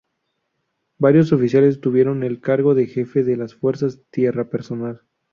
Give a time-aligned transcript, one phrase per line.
[0.97, 5.03] Varios oficiales tuvieron el cargo de jefe de las fuerzas tierra personal.